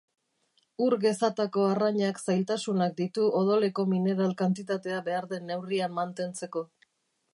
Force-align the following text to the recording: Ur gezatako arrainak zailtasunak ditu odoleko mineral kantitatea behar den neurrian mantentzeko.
Ur 0.85 0.93
gezatako 1.03 1.65
arrainak 1.73 2.21
zailtasunak 2.21 2.97
ditu 3.01 3.27
odoleko 3.41 3.87
mineral 3.93 4.33
kantitatea 4.41 5.03
behar 5.11 5.29
den 5.35 5.47
neurrian 5.53 5.95
mantentzeko. 6.01 6.65